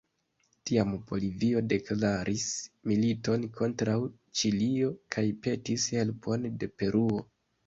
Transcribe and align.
Tiam 0.67 0.93
Bolivio 1.09 1.61
deklaris 1.73 2.45
militon 2.93 3.45
kontraŭ 3.61 3.99
Ĉilio 4.41 4.91
kaj 5.17 5.27
petis 5.45 5.87
helpon 5.99 6.51
de 6.65 6.73
Peruo. 6.81 7.23